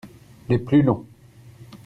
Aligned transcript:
Les 0.49 0.57
plus 0.57 0.81
longs. 0.81 1.05